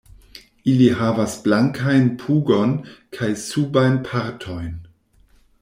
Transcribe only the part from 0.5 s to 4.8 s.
Ili havas blankajn pugon kaj subajn partojn.